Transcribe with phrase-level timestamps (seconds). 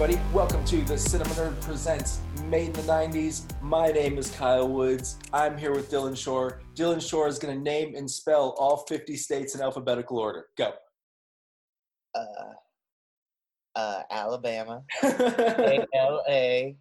[0.00, 0.24] everybody.
[0.32, 3.42] Welcome to the Cinema Nerd Presents Made in the 90s.
[3.60, 5.18] My name is Kyle Woods.
[5.30, 6.62] I'm here with Dylan Shore.
[6.74, 10.46] Dylan Shore is going to name and spell all 50 states in alphabetical order.
[10.56, 10.72] Go.
[12.14, 12.24] uh,
[13.76, 16.74] uh, Alabama, A L A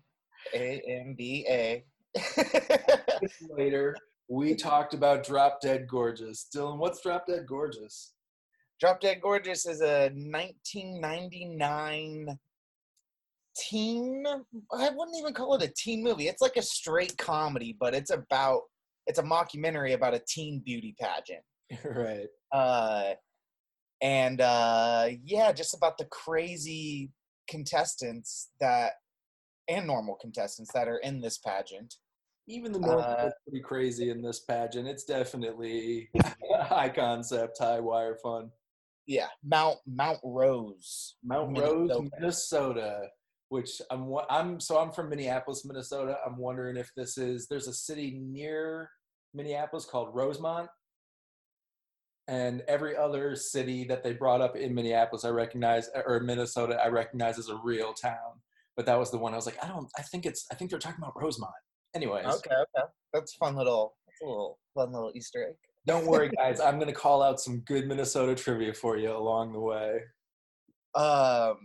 [0.54, 1.84] A M B A.
[3.50, 3.98] Later,
[4.30, 6.48] we talked about Drop Dead Gorgeous.
[6.56, 8.14] Dylan, what's Drop Dead Gorgeous?
[8.80, 12.40] Drop Dead Gorgeous is a 1999
[13.60, 14.24] teen.
[14.28, 16.28] I wouldn't even call it a teen movie.
[16.28, 18.62] It's like a straight comedy, but it's about
[19.08, 21.44] it's a mockumentary about a teen beauty pageant.
[21.84, 22.28] right.
[22.52, 23.14] Uh,
[24.02, 27.12] and uh, yeah, just about the crazy
[27.48, 28.94] contestants that
[29.68, 31.96] and normal contestants that are in this pageant.
[32.48, 34.88] Even the normal Uh, is pretty crazy in this pageant.
[34.88, 36.10] It's definitely
[36.62, 38.50] high concept, high wire fun.
[39.06, 41.16] Yeah, Mount Mount Rose.
[41.24, 43.10] Mount Rose, Minnesota.
[43.50, 46.18] Which I'm I'm so I'm from Minneapolis, Minnesota.
[46.26, 48.90] I'm wondering if this is there's a city near
[49.34, 50.70] Minneapolis called Rosemont.
[52.28, 56.90] And every other city that they brought up in Minneapolis, I recognize, or Minnesota, I
[56.90, 58.40] recognize as a real town.
[58.78, 60.70] But that was the one I was like, I don't, I think it's, I think
[60.70, 61.52] they're talking about Rosemont.
[61.96, 65.56] Anyways, Okay, okay, that's fun little, that's a little fun little Easter egg.
[65.88, 66.60] don't worry, guys.
[66.60, 70.02] I'm gonna call out some good Minnesota trivia for you along the way.
[70.94, 71.58] Um,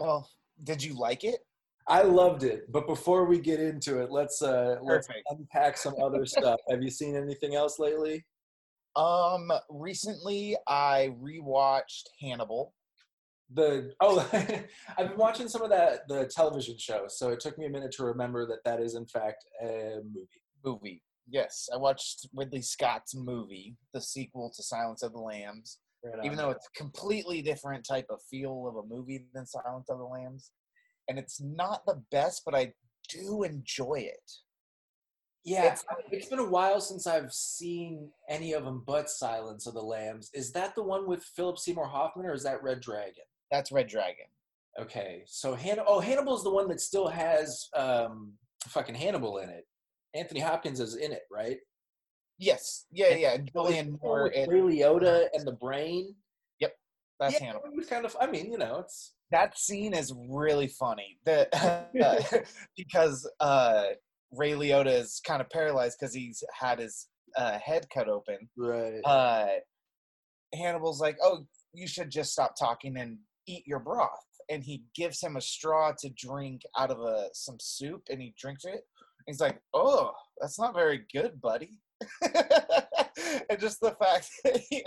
[0.00, 0.28] well,
[0.64, 1.40] did you like it?
[1.88, 5.26] I loved it, but before we get into it, let's uh let's Perfect.
[5.30, 6.60] unpack some other stuff.
[6.68, 8.24] Have you seen anything else lately?
[8.94, 12.74] Um, recently I rewatched Hannibal.
[13.54, 14.28] The oh,
[14.98, 17.92] I've been watching some of that the television show, so it took me a minute
[17.92, 20.28] to remember that that is in fact a movie.
[20.64, 21.02] movie.
[21.30, 25.78] Yes, I watched Ridley Scott's movie, the sequel to Silence of the Lambs.
[26.04, 29.88] Right even though it's a completely different type of feel of a movie than Silence
[29.90, 30.52] of the Lambs.
[31.08, 32.72] And it's not the best, but I
[33.08, 34.30] do enjoy it.
[35.44, 39.72] yeah, it's- it's been a while since I've seen any of them but Silence of
[39.74, 40.30] the Lambs.
[40.34, 43.24] Is that the one with Philip Seymour Hoffman, or is that Red Dragon?
[43.50, 44.26] That's Red Dragon.
[44.78, 48.36] Okay, so Han- oh Hannibal's the one that still has um
[48.68, 49.66] fucking Hannibal in it.
[50.14, 51.58] Anthony Hopkins is in it, right?
[52.38, 53.36] Yes, yeah, yeah.
[53.54, 54.32] Julianne Moore.
[54.34, 56.14] and- Ray Liotta and the brain.
[56.60, 56.72] Yep.
[57.18, 57.66] That's yeah, Hannibal.
[57.66, 58.16] it was kind of.
[58.20, 61.18] I mean, you know, it's That scene is really funny.
[61.24, 61.48] The
[62.76, 63.84] because uh,
[64.32, 68.48] Ray Liotta is kind of paralyzed because he's had his uh, head cut open.
[68.56, 69.00] right.
[69.04, 69.46] uh,
[70.54, 71.44] Hannibal's like, "Oh,
[71.74, 74.10] you should just stop talking and eat your broth."
[74.50, 78.32] And he gives him a straw to drink out of a some soup, and he
[78.38, 78.82] drinks it.
[79.26, 81.80] He's like, "Oh, that's not very good, buddy."
[83.50, 84.84] and just the fact that he,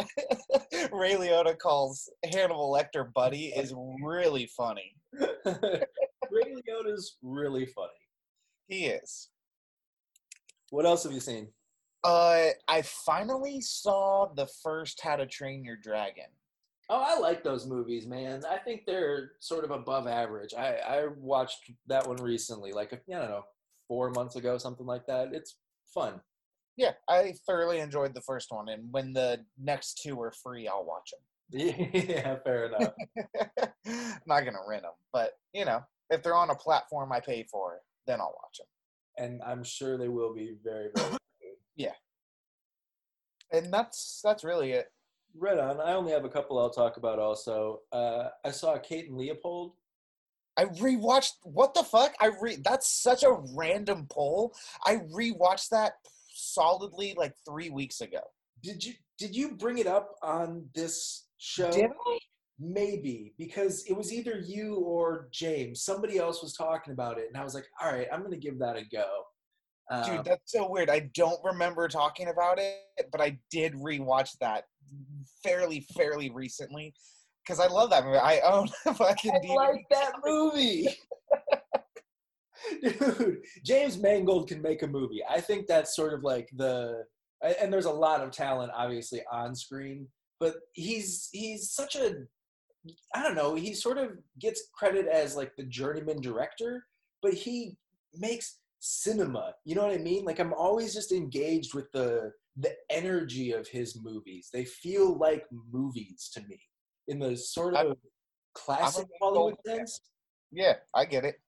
[0.92, 3.74] Ray Liotta calls Hannibal Lecter "buddy" is
[4.04, 4.96] really funny.
[5.14, 7.90] Ray Liotta's really funny.
[8.68, 9.30] He is.
[10.70, 11.50] What else have you seen?
[12.04, 16.26] Uh, I finally saw the first How to Train Your Dragon.
[16.90, 18.44] Oh, I like those movies, man.
[18.50, 20.54] I think they're sort of above average.
[20.54, 23.44] I I watched that one recently, like I don't know,
[23.88, 25.34] four months ago, something like that.
[25.34, 25.58] It's
[25.94, 26.20] fun.
[26.78, 30.86] Yeah, I thoroughly enjoyed the first one, and when the next two are free, I'll
[30.86, 31.22] watch them.
[31.94, 32.94] yeah, fair enough.
[33.86, 37.44] I'm not gonna rent them, but you know, if they're on a platform I pay
[37.52, 38.68] for, then I'll watch them.
[39.26, 41.18] and I'm sure they will be very, very
[41.76, 41.92] yeah.
[43.52, 44.88] And that's that's really it.
[45.36, 45.82] right on.
[45.82, 47.82] I only have a couple I'll talk about also.
[47.92, 49.74] Uh, I saw Kate and Leopold.
[50.58, 51.34] I rewatched.
[51.44, 52.14] What the fuck?
[52.22, 52.58] I re.
[52.64, 54.54] That's such a random poll.
[54.86, 55.94] I rewatched that
[56.54, 58.22] solidly like three weeks ago.
[58.64, 61.70] Did you did you bring it up on this show?
[61.70, 62.20] I?
[62.60, 65.84] Maybe because it was either you or James.
[65.84, 68.60] Somebody else was talking about it, and I was like, "All right, I'm gonna give
[68.60, 69.24] that a go."
[69.90, 70.90] Um, Dude, that's so weird.
[70.90, 74.66] I don't remember talking about it, but I did rewatch that
[75.44, 76.94] fairly, fairly recently
[77.44, 78.18] because I love that movie.
[78.18, 79.56] I own a fucking I DVD.
[79.56, 80.88] like that movie.
[82.82, 85.22] Dude, James Mangold can make a movie.
[85.30, 87.04] I think that's sort of like the
[87.60, 90.08] and there's a lot of talent obviously on screen,
[90.40, 92.16] but he's he's such a
[93.16, 96.86] I don't know, he sort of gets credit as like the journeyman director,
[97.22, 97.78] but he
[98.16, 99.54] makes cinema.
[99.66, 100.26] You know what I mean?
[100.26, 104.50] Like I'm always just engaged with the the energy of his movies.
[104.52, 106.60] They feel like movies to me
[107.08, 107.98] in the sort I'm- of
[108.54, 110.02] classic a Hollywood sense.
[110.52, 111.40] Yeah, I get it.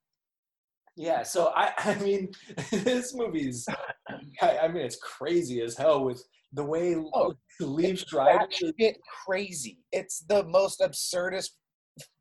[0.95, 2.31] Yeah, so I, I mean,
[2.71, 3.65] this movie's,
[4.41, 6.23] I, I mean, it's crazy as hell with
[6.53, 8.41] the way Oh, Leaves Drive.
[8.51, 9.79] Shit crazy.
[9.91, 11.49] It's the most absurdist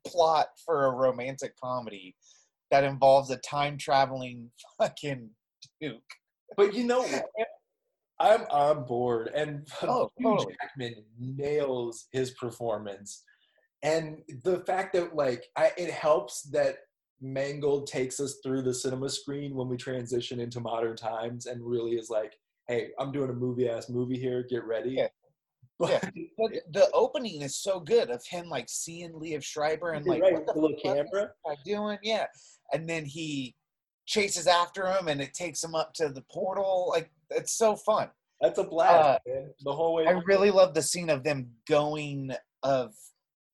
[0.07, 2.15] plot for a romantic comedy
[2.71, 4.49] that involves a time traveling
[4.79, 5.29] fucking
[5.79, 6.01] duke.
[6.57, 7.25] But you know what?
[8.19, 10.55] I'm on board, and Oh, totally.
[10.61, 13.23] Jackman nails his performance,
[13.81, 16.77] and the fact that like I, it helps that
[17.23, 21.91] Mangold takes us through the cinema screen when we transition into modern times, and really
[21.93, 22.33] is like,
[22.67, 24.43] "Hey, I'm doing a movie ass movie here.
[24.49, 25.07] Get ready." Yeah.
[25.79, 26.09] But, Yeah.
[26.37, 30.33] But the opening is so good of him like seeing Liev Schreiber and like right,
[30.33, 31.31] what the the little camera.
[31.65, 31.97] doing?
[32.03, 32.27] Yeah.
[32.71, 33.55] And then he
[34.05, 36.89] chases after him and it takes him up to the portal.
[36.89, 38.09] Like it's so fun.
[38.39, 39.53] That's a blast, Uh, man.
[39.63, 40.05] The whole way.
[40.05, 42.31] I really love the scene of them going
[42.61, 42.93] of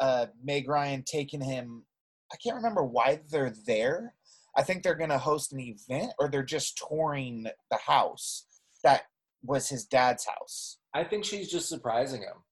[0.02, 1.86] uh Meg Ryan taking him.
[2.32, 4.14] I can't remember why they're there.
[4.56, 8.46] I think they're gonna host an event or they're just touring the house
[8.84, 9.04] that
[9.44, 10.78] was his dad's house.
[10.94, 12.44] I think she's just surprising him.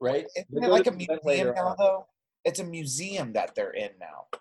[0.00, 0.26] Right?
[0.34, 1.76] Isn't it like a museum now on.
[1.78, 2.06] though?
[2.44, 4.38] It's a museum that they're in now.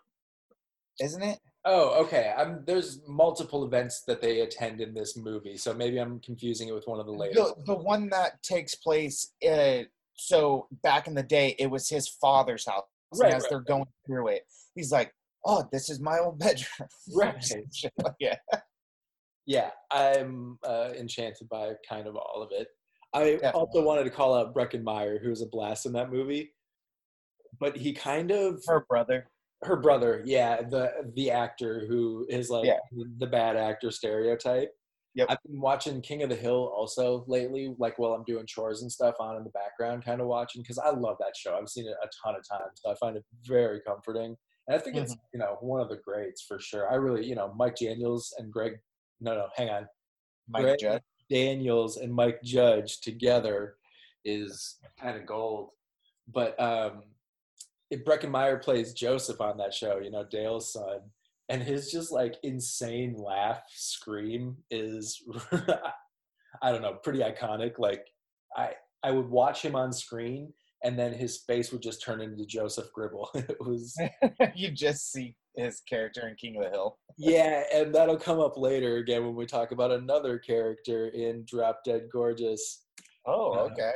[1.02, 1.40] Isn't it?
[1.66, 2.34] Oh, okay.
[2.38, 6.74] I'm, there's multiple events that they attend in this movie, so maybe I'm confusing it
[6.74, 7.36] with one of the later.
[7.36, 9.84] The, the one that takes place uh
[10.16, 12.84] so back in the day it was his father's house.
[13.18, 14.44] Right, as right, they're going through it,
[14.76, 15.12] he's like,
[15.46, 16.90] Oh, this is my old bedroom.
[17.16, 17.44] Right.
[18.20, 18.36] yeah.
[19.46, 22.68] Yeah, I'm uh, enchanted by kind of all of it.
[23.16, 26.54] I also wanted to call out Breckin Meyer, who was a blast in that movie,
[27.60, 29.26] but he kind of Her brother.
[29.64, 32.78] her brother, yeah, the the actor who is like Yeah.
[33.18, 34.72] the bad actor stereotype.
[35.16, 35.28] Yep.
[35.30, 38.92] I've been watching King of the Hill also lately, like while I'm doing chores and
[38.92, 41.58] stuff on in the background, kind of watching because I love that show.
[41.60, 44.38] I've seen it a ton of times, so I find it very comforting.
[44.68, 45.26] And I think it's Mm-hmm.
[45.34, 46.92] you know one of the greats for sure.
[46.92, 48.74] I really you know Mike Daniels and Greg.
[49.20, 49.88] No, no, hang on.
[50.48, 51.02] Mike Greg Judd.
[51.30, 53.76] Daniels and Mike Judge together
[54.26, 55.70] is kind of gold.
[56.32, 57.04] But um,
[57.90, 61.00] if Breckin Meyer plays Joseph on that show, you know, Dale's son,
[61.50, 65.22] and his just like insane laugh scream is,
[66.62, 67.80] I don't know, pretty iconic.
[67.80, 68.06] Like
[68.56, 68.74] I,
[69.04, 70.54] I would watch him on screen
[70.84, 73.30] and then his face would just turn into Joseph Gribble.
[73.36, 73.96] it was
[74.56, 76.98] you just see his character in King of the Hill.
[77.18, 81.82] yeah, and that'll come up later again when we talk about another character in Drop
[81.84, 82.86] Dead Gorgeous.
[83.26, 83.92] Oh, Uh, okay.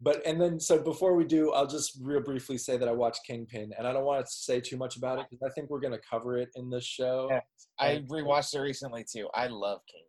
[0.00, 3.26] But and then so before we do, I'll just real briefly say that I watched
[3.26, 5.80] Kingpin, and I don't want to say too much about it because I think we're
[5.80, 7.28] gonna cover it in this show.
[7.30, 7.40] Yeah.
[7.80, 9.28] I rewatched it recently too.
[9.34, 10.08] I love Kingpin.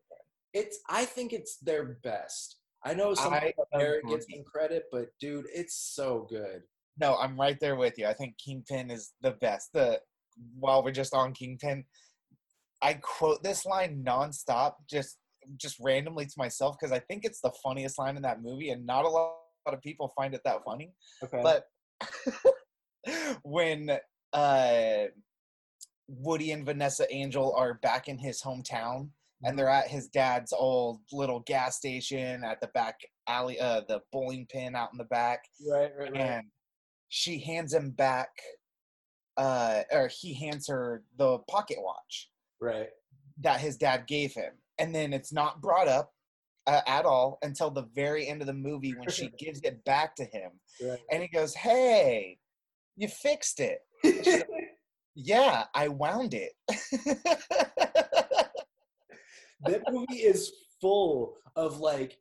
[0.54, 2.58] It's I think it's their best.
[2.86, 3.34] I know some
[3.74, 6.62] Eric gets some credit, but dude, it's so good.
[7.00, 8.06] No, I'm right there with you.
[8.06, 9.74] I think Kingpin is the best.
[9.74, 10.00] The
[10.56, 11.84] while we're just on Kingpin,
[12.82, 15.18] I quote this line nonstop, just
[15.58, 18.86] just randomly to myself because I think it's the funniest line in that movie, and
[18.86, 19.34] not a lot
[19.74, 20.94] of people find it that funny.
[21.24, 21.42] Okay.
[21.44, 21.66] But
[23.44, 23.98] when
[24.34, 25.04] uh,
[26.08, 29.10] Woody and Vanessa Angel are back in his hometown
[29.44, 34.02] and they're at his dad's old little gas station at the back alley, uh, the
[34.12, 36.22] bowling pin out in the back, right, right, right.
[36.22, 36.46] and
[37.10, 38.30] she hands him back,
[39.38, 42.30] uh, or he hands her the pocket watch
[42.60, 42.90] right.
[43.42, 44.52] that his dad gave him.
[44.78, 46.12] And then it's not brought up
[46.70, 50.16] uh, at all until the very end of the movie when she gives it back
[50.16, 50.52] to him.
[50.82, 51.00] Right.
[51.12, 52.38] And he goes, Hey,
[52.96, 53.80] you fixed it.
[55.16, 56.54] Yeah, I wound it.
[59.66, 60.50] that movie is
[60.80, 62.18] full of like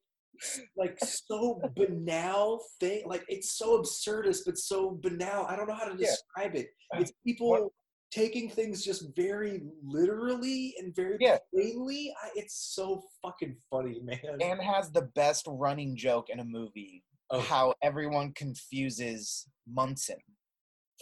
[0.77, 5.85] like so banal thing like it's so absurdist but so banal i don't know how
[5.85, 6.07] to Yeah.
[6.09, 7.73] describe it it's people
[8.11, 11.39] taking things just very literally and very Yeah.
[11.53, 16.45] plainly I, it's so fucking funny man and has the best running joke in a
[16.45, 17.41] movie Oh.
[17.41, 20.17] how everyone confuses Munson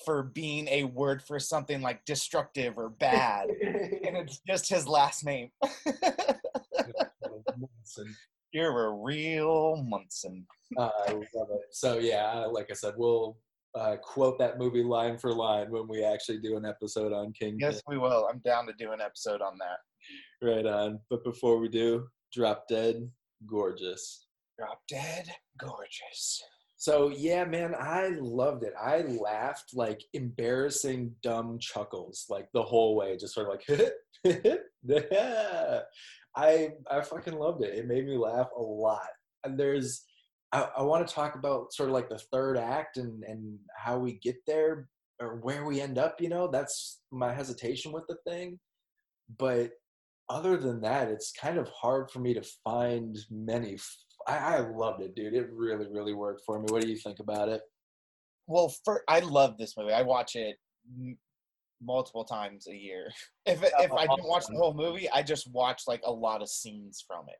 [0.05, 3.49] for being a word for something like destructive or bad.
[3.49, 5.51] and it's just his last name.
[8.53, 10.47] You're a real Munson.
[10.77, 11.61] Uh, I love it.
[11.71, 13.37] So yeah, like I said, we'll
[13.77, 17.57] uh, quote that movie line for line when we actually do an episode on King.
[17.61, 18.29] Yes, we will.
[18.31, 20.47] I'm down to do an episode on that.
[20.47, 21.01] Right on.
[21.11, 23.09] But before we do, Drop Dead,
[23.47, 24.27] gorgeous.
[24.59, 25.29] Drop dead,
[25.59, 26.43] gorgeous.
[26.79, 28.73] So yeah, man, I loved it.
[28.81, 33.59] I laughed like embarrassing dumb chuckles like the whole way, just sort of
[34.25, 34.61] like
[36.37, 37.75] I I fucking loved it.
[37.75, 39.09] It made me laugh a lot.
[39.45, 40.05] And there's
[40.57, 43.99] I, I want to talk about sort of like the third act and and how
[43.99, 44.89] we get there
[45.21, 48.59] or where we end up, you know, that's my hesitation with the thing.
[49.39, 49.73] But
[50.29, 53.75] other than that, it's kind of hard for me to find many.
[53.75, 53.97] f-
[54.27, 55.35] I, I loved it, dude.
[55.35, 56.67] It really, really worked for me.
[56.69, 57.63] What do you think about it?
[58.47, 59.93] well, for I love this movie.
[59.93, 60.57] I watch it
[60.99, 61.19] m-
[61.83, 63.11] multiple times a year.
[63.47, 66.49] If if I don't watch the whole movie, I just watch like a lot of
[66.49, 67.39] scenes from it.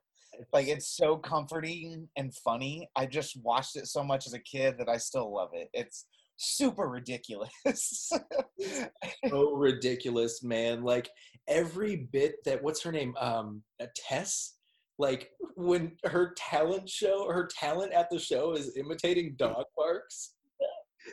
[0.53, 2.89] Like it's so comforting and funny.
[2.95, 5.69] I just watched it so much as a kid that I still love it.
[5.73, 6.05] It's
[6.37, 8.11] super ridiculous.
[9.29, 10.83] so ridiculous, man.
[10.83, 11.09] Like
[11.47, 13.15] every bit that what's her name?
[13.19, 14.53] Um, uh, Tess.
[14.99, 20.33] Like when her talent show, her talent at the show is imitating dog barks.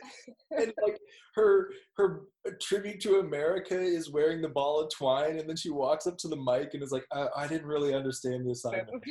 [0.57, 0.99] and like
[1.35, 2.27] her her
[2.61, 6.27] tribute to America is wearing the ball of twine, and then she walks up to
[6.27, 9.03] the mic and is like, "I, I didn't really understand the assignment."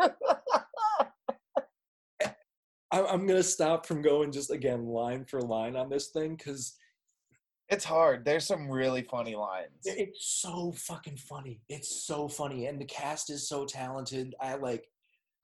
[2.92, 6.76] I, I'm gonna stop from going just again line for line on this thing because
[7.68, 8.24] it's hard.
[8.24, 9.70] There's some really funny lines.
[9.84, 11.62] it's so fucking funny.
[11.70, 14.34] It's so funny, and the cast is so talented.
[14.40, 14.86] I like.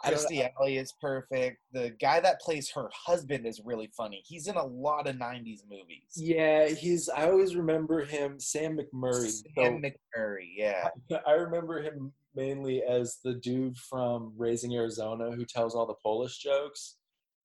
[0.03, 1.59] I Kirstie Alley is perfect.
[1.73, 4.23] The guy that plays her husband is really funny.
[4.25, 6.13] He's in a lot of '90s movies.
[6.15, 7.09] Yeah, he's.
[7.09, 9.43] I always remember him, Sam McMurray.
[9.57, 10.89] Sam McMurray, yeah.
[11.27, 16.39] I remember him mainly as the dude from Raising Arizona who tells all the Polish
[16.39, 16.97] jokes.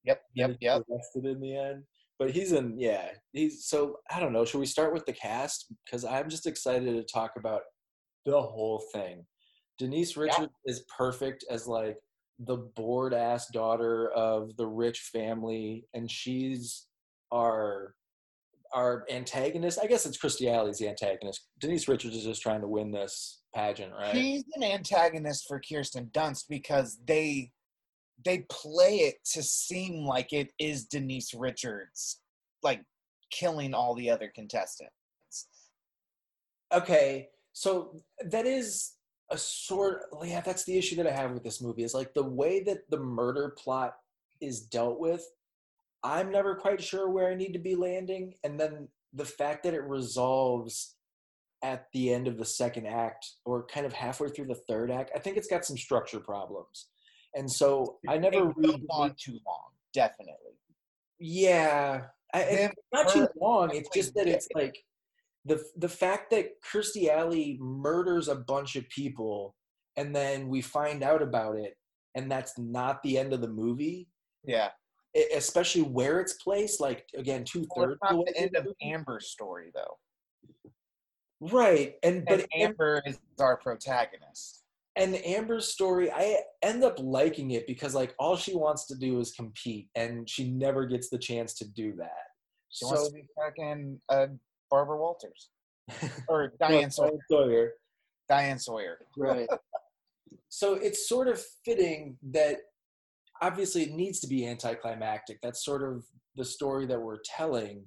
[0.03, 0.83] Yep, yep, yep.
[0.91, 1.83] Arrested in the end,
[2.19, 2.79] but he's in.
[2.79, 3.65] Yeah, he's.
[3.65, 4.45] So I don't know.
[4.45, 5.73] Should we start with the cast?
[5.85, 7.61] Because I'm just excited to talk about
[8.25, 9.25] the whole thing.
[9.79, 11.97] Denise Richards is perfect as like
[12.39, 16.87] the bored ass daughter of the rich family, and she's
[17.31, 17.95] our
[18.73, 19.79] our antagonist.
[19.81, 21.47] I guess it's Kirstie Alley's the antagonist.
[21.59, 24.15] Denise Richards is just trying to win this pageant, right?
[24.15, 27.51] She's an antagonist for Kirsten Dunst because they
[28.25, 32.19] they play it to seem like it is Denise Richards,
[32.63, 32.81] like
[33.31, 34.91] killing all the other contestants.
[36.73, 38.93] okay so that is
[39.29, 42.23] a sort yeah that's the issue that i have with this movie is like the
[42.23, 43.95] way that the murder plot
[44.41, 45.25] is dealt with
[46.03, 49.73] i'm never quite sure where i need to be landing and then the fact that
[49.73, 50.95] it resolves
[51.63, 55.11] at the end of the second act or kind of halfway through the third act
[55.15, 56.87] i think it's got some structure problems.
[57.35, 60.57] And so i never read on too long, definitely.
[61.19, 62.03] yeah
[62.33, 64.75] I, it's not too long it's just that it's like
[65.45, 69.55] the the fact that Kirstie Alley murders a bunch of people
[69.97, 71.75] and then we find out about it
[72.15, 74.07] and that's not the end of the movie
[74.43, 74.69] Yeah.
[75.15, 79.27] e- especially where it's placed like again two thirds it's not the end of Amber's
[79.27, 79.97] story though.
[81.41, 84.63] right and but And Amber is our protagonist.
[84.95, 89.19] and Amber's story, I end up liking it because like all she wants to do
[89.19, 92.25] is compete, and she never gets the chance to do that.
[92.69, 94.27] She so wants to be fucking uh,
[94.73, 95.49] Barbara Walters
[96.27, 97.11] or Diane Sawyer.
[97.29, 97.73] Sawyer,
[98.27, 98.97] Diane Sawyer.
[99.15, 99.47] right?
[100.49, 102.57] so it's sort of fitting that
[103.39, 105.37] obviously it needs to be anticlimactic.
[105.43, 106.03] That's sort of
[106.35, 107.85] the story that we're telling,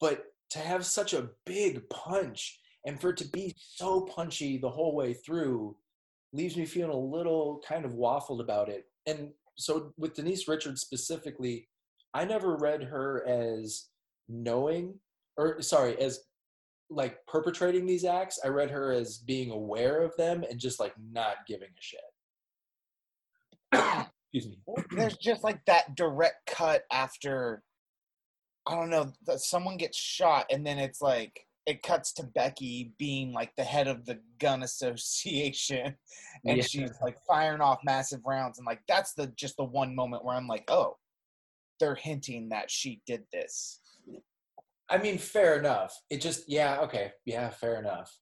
[0.00, 4.70] but to have such a big punch and for it to be so punchy the
[4.70, 5.76] whole way through
[6.32, 8.84] leaves me feeling a little kind of waffled about it.
[9.06, 11.68] And so with Denise Richards specifically,
[12.14, 13.88] I never read her as
[14.28, 15.00] knowing
[15.40, 16.20] or sorry, as
[16.90, 18.38] like perpetrating these acts.
[18.44, 22.00] I read her as being aware of them and just like not giving a shit.
[24.32, 24.58] Excuse me.
[24.90, 27.62] There's just like that direct cut after
[28.66, 33.32] I don't know someone gets shot and then it's like it cuts to Becky being
[33.32, 35.94] like the head of the gun association
[36.44, 36.62] and Yeah.
[36.62, 40.36] she's like firing off massive rounds and like that's the just the one moment where
[40.36, 40.96] I'm like oh
[41.78, 43.79] they're hinting that she did this
[44.90, 45.94] I mean, fair enough.
[46.10, 48.12] It just yeah, okay, yeah, fair enough.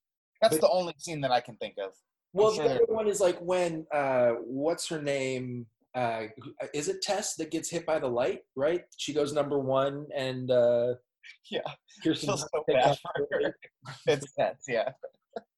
[0.41, 1.91] that's But- the only scene that I can think of
[2.33, 5.65] Well, sure the other one is like when uh, what's her name?
[5.95, 6.25] Uh,
[6.73, 8.41] is it Tess that gets hit by the light?
[8.55, 8.83] Right?
[8.97, 10.93] She goes number one, and uh,
[11.51, 11.61] Yeah,
[12.03, 13.55] Kirsten feels so bad for her.
[14.07, 14.89] it's Tess, yeah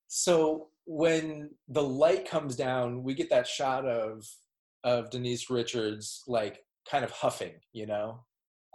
[0.08, 4.25] So when the light comes down, we get that shot of
[4.84, 8.24] of Denise Richards like kind of huffing, you know.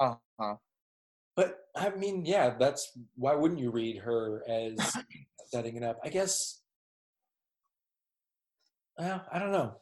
[0.00, 0.54] uh-huh
[1.36, 4.96] But I mean, yeah, that's why wouldn't you read her as
[5.46, 5.98] setting it up?
[6.02, 6.62] I guess.
[8.98, 9.74] Well, I don't know.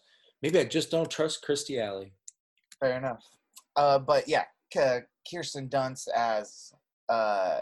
[0.43, 2.13] Maybe I just don't trust Kirstie Alley.
[2.81, 3.25] Fair enough.
[3.77, 6.73] Uh, but yeah, K- Kirsten Dunst as
[7.09, 7.61] uh,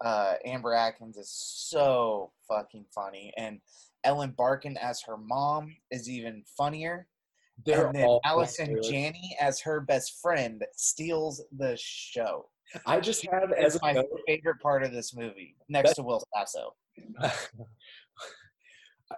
[0.00, 3.60] uh, Amber Atkins is so fucking funny, and
[4.04, 7.08] Ellen Barkin as her mom is even funnier.
[7.66, 8.80] They're and then all Allison.
[8.82, 12.48] Janney as her best friend steals the show.
[12.86, 16.74] I just have as my note, favorite part of this movie, next to Will Sasso.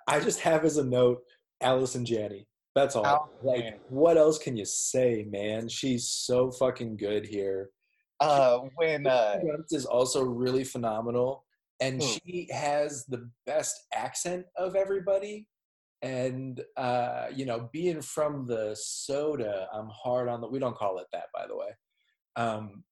[0.09, 1.23] I just have as a note
[1.61, 2.47] Allison Janney.
[2.75, 3.31] That's all.
[3.43, 5.69] Like, what else can you say, man?
[5.69, 7.71] She's so fucking good here.
[8.21, 9.39] Uh, when uh,
[9.71, 11.45] is also really phenomenal,
[11.81, 12.09] and Who?
[12.09, 15.49] she has the best accent of everybody.
[16.01, 20.49] And uh, you know, being from the soda, I'm hard on the.
[20.49, 21.69] We don't call it that, by the way.
[22.37, 22.85] Um,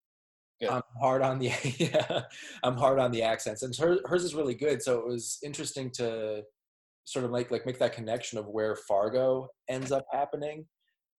[0.68, 2.22] I'm hard on the yeah,
[2.62, 4.82] I'm hard on the accents, and her, hers is really good.
[4.82, 6.42] So it was interesting to
[7.04, 10.66] sort of like like make that connection of where Fargo ends up happening,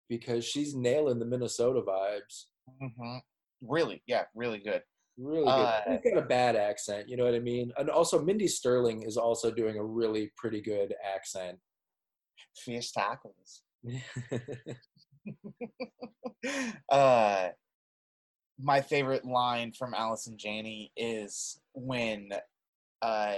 [0.09, 2.47] because she's nailing the Minnesota vibes.
[2.83, 3.21] mhm.
[3.63, 4.83] really, yeah, really good.
[5.17, 5.51] Really good.
[5.51, 7.73] Uh, She's got a bad accent, you know what I mean?
[7.77, 11.59] And also, Mindy Sterling is also doing a really pretty good accent.
[12.57, 13.61] Fish tacos.
[16.91, 17.49] uh,
[18.62, 22.31] my favorite line from Allison Janney is when
[23.02, 23.35] uh,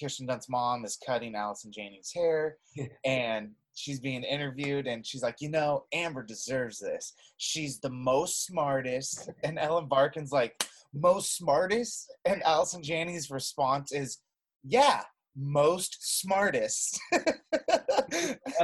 [0.00, 2.58] Kirsten Dunst's mom is cutting Allison Janney's hair,
[3.04, 7.14] and she's being interviewed, and she's like, "You know, Amber deserves this.
[7.36, 14.18] She's the most smartest." And Ellen Barkin's like, "Most smartest?" And Allison Janney's response is,
[14.64, 15.02] "Yeah."
[15.38, 16.98] Most smartest.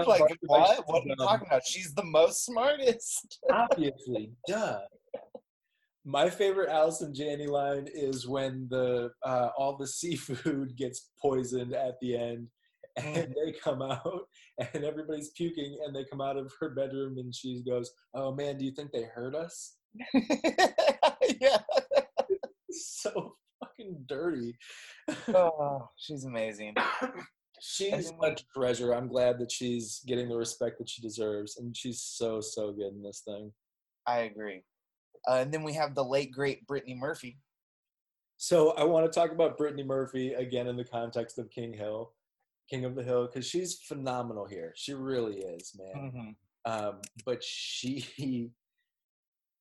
[0.06, 0.88] Like what?
[0.88, 1.62] What are you talking about?
[1.66, 3.40] She's the most smartest.
[3.52, 4.80] Obviously, duh.
[6.04, 11.94] My favorite Allison Janney line is when the uh, all the seafood gets poisoned at
[12.00, 12.48] the end,
[12.96, 14.26] and they come out,
[14.58, 18.58] and everybody's puking, and they come out of her bedroom, and she goes, "Oh man,
[18.58, 19.76] do you think they hurt us?"
[21.40, 21.58] yeah.
[22.70, 24.56] so fucking dirty.
[25.28, 26.74] Oh, she's amazing.
[27.60, 28.92] She's a treasure.
[28.92, 32.92] I'm glad that she's getting the respect that she deserves, and she's so so good
[32.92, 33.52] in this thing.
[34.04, 34.64] I agree.
[35.28, 37.38] Uh, and then we have the late great Brittany Murphy.
[38.36, 42.12] So I want to talk about Brittany Murphy again in the context of King Hill,
[42.68, 44.72] King of the Hill, because she's phenomenal here.
[44.76, 46.12] She really is, man.
[46.12, 46.36] Mhm.
[46.64, 48.52] Um, but she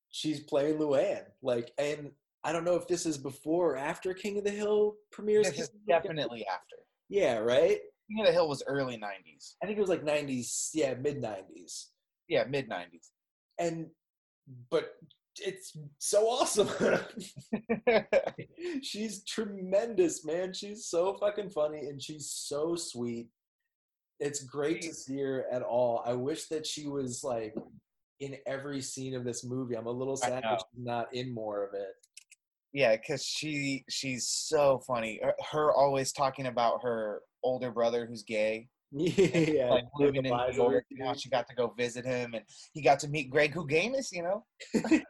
[0.09, 2.11] she's playing Luann, like, and
[2.43, 5.49] I don't know if this is before or after King of the Hill premieres.
[5.51, 6.75] This is definitely after.
[7.07, 7.79] Yeah, right.
[8.09, 9.55] King of the Hill was early '90s.
[9.61, 11.91] I think it was like '90s, yeah, mid '90s.
[12.27, 13.11] Yeah, mid '90s.
[13.59, 13.91] and
[14.69, 14.95] but
[15.45, 16.69] it's so awesome.
[18.81, 20.53] she's tremendous, man.
[20.53, 23.27] She's so fucking funny and she's so sweet.
[24.19, 26.03] It's great to see her at all.
[26.05, 27.55] I wish that she was like
[28.19, 29.75] in every scene of this movie.
[29.75, 31.89] I'm a little sad that she's not in more of it.
[32.71, 35.19] yeah, because she she's so funny.
[35.23, 40.53] Her- Her always talking about her older brother who's gay, Yeah, like living in New
[40.53, 40.85] York.
[41.17, 44.11] she got to go visit him, and he got to meet Greg Louganis.
[44.11, 44.45] You know.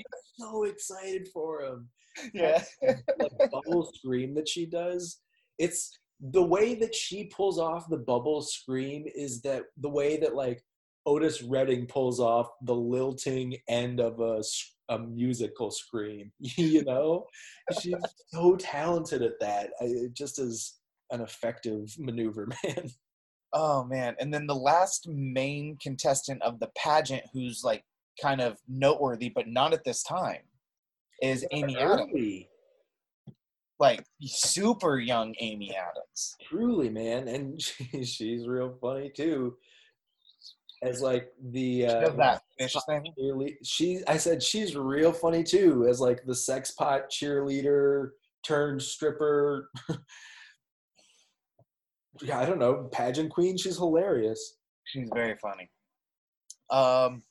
[0.38, 1.88] So excited for him.
[2.32, 2.62] yeah.
[2.80, 5.18] like bubble scream that she does
[5.58, 10.34] it's the way that she pulls off the bubble scream is that the way that
[10.34, 10.62] like
[11.06, 14.42] otis redding pulls off the lilting end of a,
[14.88, 17.24] a musical scream you know
[17.80, 17.94] she's
[18.28, 20.78] so talented at that I, it just is
[21.10, 22.90] an effective maneuver man
[23.52, 24.14] Oh man!
[24.20, 27.82] And then the last main contestant of the pageant, who's like
[28.20, 30.42] kind of noteworthy, but not at this time,
[31.22, 32.44] is Amy Adams.
[33.80, 36.36] Like super young Amy Adams.
[36.48, 39.56] truly man and she, she's real funny too
[40.82, 43.04] as like the uh, that fish thing.
[43.62, 48.10] She, I said she's real funny too, as like the sex pot cheerleader
[48.44, 49.70] turned stripper.
[52.22, 53.56] yeah, I don't know, pageant queen.
[53.56, 54.56] She's hilarious.
[54.84, 55.70] She's very funny.
[56.70, 57.22] Um,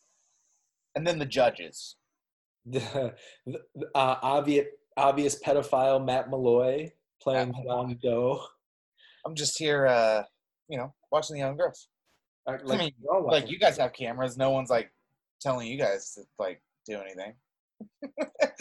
[0.95, 1.95] and then the judges.
[2.69, 3.13] The,
[3.95, 4.65] uh, obvious,
[4.97, 8.43] obvious pedophile Matt Malloy playing Matt John Doe.
[9.25, 10.23] I'm just here, uh,
[10.67, 11.87] you know, watching the young girls.
[12.45, 12.91] Uh, I mean,
[13.23, 14.37] Like you guys have cameras.
[14.37, 14.91] No one's like
[15.41, 17.35] telling you guys to like do anything.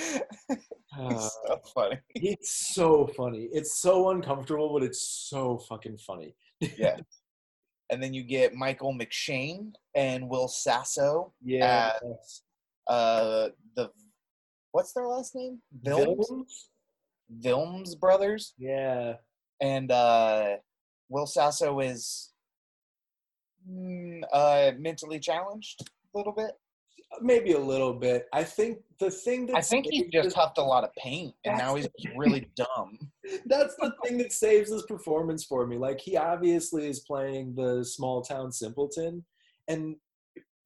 [0.98, 1.98] Uh, it's so funny.
[2.14, 3.48] it's so funny.
[3.52, 6.34] It's so uncomfortable, but it's so fucking funny.
[6.60, 6.96] Yeah.
[7.90, 11.32] and then you get Michael McShane and Will Sasso.
[11.42, 11.92] Yeah.
[12.86, 13.90] Uh, the
[14.72, 15.60] what's their last name?
[15.84, 16.68] Vilms.
[17.40, 18.54] Vilms brothers.
[18.58, 19.14] Yeah.
[19.60, 20.56] And uh,
[21.08, 22.32] Will Sasso is
[23.68, 25.82] mm, uh, mentally challenged
[26.14, 26.52] a little bit.
[27.20, 28.26] Maybe a little bit.
[28.32, 31.58] I think the thing that I think he just huffed a lot of paint, and
[31.58, 32.98] now he's really dumb.
[33.46, 35.76] that's the thing that saves his performance for me.
[35.76, 39.24] Like he obviously is playing the small town simpleton,
[39.68, 39.96] and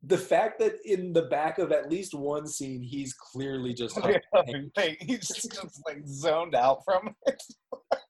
[0.02, 3.98] the fact that in the back of at least one scene he's clearly just
[4.34, 4.96] huffing paint.
[5.02, 7.42] he's just like zoned out from it.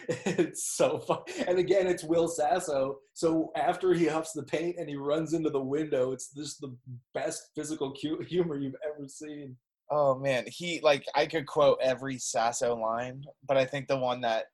[0.08, 1.20] it's so fun.
[1.46, 2.98] And again, it's Will Sasso.
[3.14, 6.76] So after he huffs the paint and he runs into the window, it's just the
[7.14, 9.56] best physical cu- humor you've ever seen.
[9.90, 14.20] Oh man, he like I could quote every Sasso line, but I think the one
[14.20, 14.46] that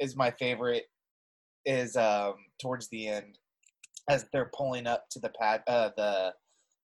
[0.00, 0.84] is my favorite
[1.64, 3.38] is um towards the end
[4.08, 6.32] as they're pulling up to the pad uh the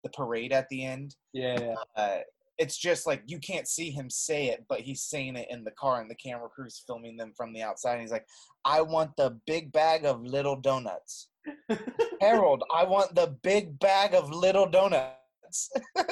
[0.04, 1.16] the parade at the end.
[1.32, 1.74] Yeah.
[1.96, 2.18] Uh,
[2.58, 5.70] it's just like you can't see him say it, but he's saying it in the
[5.70, 7.92] car, and the camera crew's filming them from the outside.
[7.92, 8.26] And he's like,
[8.64, 11.28] "I want the big bag of little donuts."
[12.20, 15.70] Harold, I want the big bag of little donuts.
[15.94, 16.08] That's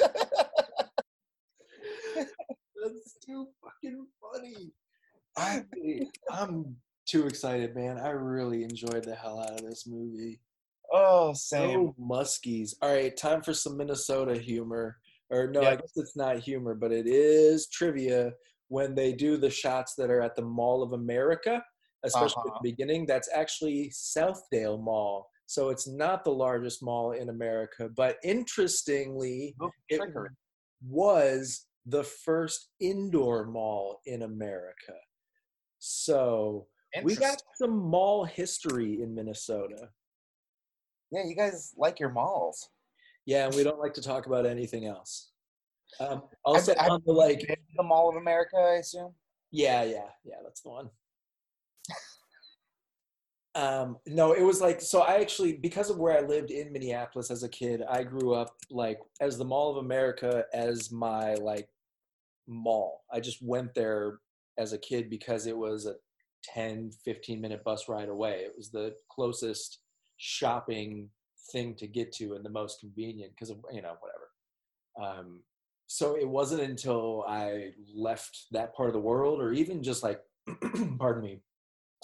[3.25, 4.71] too fucking funny.
[5.37, 5.63] I,
[6.31, 7.99] I'm too excited, man.
[7.99, 10.39] I really enjoyed the hell out of this movie.
[10.91, 11.79] oh, same.
[11.79, 12.73] Oh, muskies.
[12.81, 14.97] All right, time for some Minnesota humor.
[15.29, 15.69] Or no, Yeah.
[15.71, 18.33] I guess it's not humor, but it is trivia
[18.69, 21.63] when they do the shots that are at the Mall of America,
[22.03, 22.59] especially at Uh-huh.
[22.63, 23.05] the beginning.
[23.05, 25.29] That's actually Southdale Mall.
[25.45, 30.01] So it's not the largest mall in America, but interestingly, Oh, it
[30.85, 34.95] was the first indoor mall in America.
[35.79, 36.67] So
[37.03, 39.89] we got some mall history in Minnesota.
[41.11, 42.69] Yeah, you guys like your malls.
[43.27, 45.31] Yeah, and we don't like to talk about anything else.
[45.99, 47.41] Um, also, I've- on the like,
[47.75, 49.13] the Mall of America, I assume.
[49.51, 50.89] yeah, yeah, yeah, that's the one.
[53.55, 55.01] Um, no, it was like so.
[55.01, 58.55] I actually, because of where I lived in Minneapolis as a kid, I grew up
[58.69, 61.67] like as the Mall of America as my like
[62.47, 63.03] mall.
[63.11, 64.19] I just went there
[64.59, 65.95] as a kid because it was a
[66.43, 68.41] 10, 15 minute bus ride away.
[68.41, 69.79] It was the closest
[70.17, 71.09] shopping
[71.51, 75.19] thing to get to and the most convenient because of you know whatever.
[75.19, 75.41] Um,
[75.87, 80.19] so it wasn't until I left that part of the world, or even just like,
[80.99, 81.39] pardon me,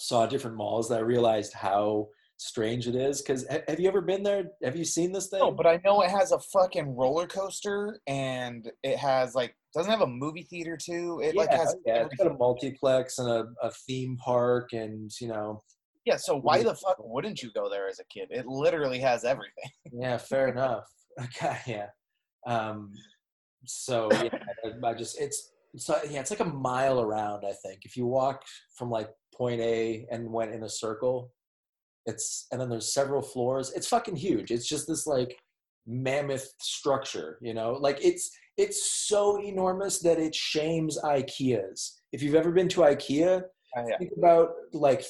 [0.00, 3.20] saw different malls that I realized how strange it is.
[3.20, 4.50] Because have you ever been there?
[4.62, 5.40] Have you seen this thing?
[5.40, 9.90] No, but I know it has a fucking roller coaster and it has like doesn't
[9.90, 11.20] have a movie theater too.
[11.22, 15.28] It like has yeah, it's got a multiplex and a, a theme park, and you
[15.28, 15.62] know,
[16.04, 16.16] yeah.
[16.16, 18.28] So why the fuck wouldn't you go there as a kid?
[18.30, 19.70] It literally has everything.
[19.92, 20.84] yeah, fair enough.
[21.22, 21.86] Okay, yeah.
[22.44, 22.90] Um,
[23.66, 24.36] so yeah,
[24.84, 27.44] I, just it's it's not, yeah, it's like a mile around.
[27.44, 28.42] I think if you walk
[28.76, 31.30] from like point A and went in a circle,
[32.04, 33.72] it's and then there's several floors.
[33.76, 34.50] It's fucking huge.
[34.50, 35.38] It's just this like
[35.86, 42.02] mammoth structure, you know, like it's it's so enormous that it shames IKEA's.
[42.10, 43.44] If you've ever been to IKEA,
[43.76, 43.98] Oh, yeah.
[43.98, 45.04] think about like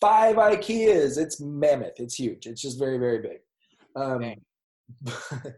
[0.00, 1.18] five IKEAs.
[1.18, 1.98] It's mammoth.
[1.98, 2.46] It's huge.
[2.46, 3.38] It's just very, very big.
[3.96, 4.34] Um,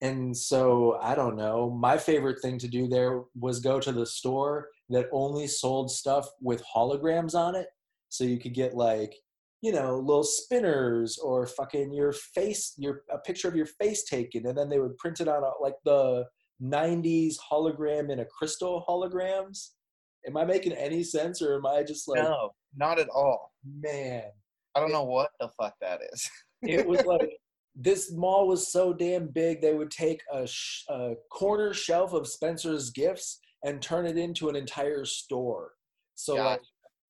[0.00, 1.70] and so I don't know.
[1.70, 6.28] My favorite thing to do there was go to the store that only sold stuff
[6.40, 7.68] with holograms on it,
[8.08, 9.14] so you could get like
[9.62, 14.46] you know little spinners or fucking your face, your a picture of your face taken,
[14.46, 16.24] and then they would print it on a, like the
[16.62, 19.70] '90s hologram in a crystal holograms.
[20.26, 23.52] Am I making any sense, or am I just like, No, not at all.
[23.80, 24.24] Man?
[24.74, 26.30] I don't know what the fuck that is.
[26.62, 27.30] it was like
[27.74, 32.26] this mall was so damn big they would take a, sh- a corner shelf of
[32.26, 35.72] spencer's gifts and turn it into an entire store
[36.14, 36.48] so Gotcha.
[36.48, 36.60] like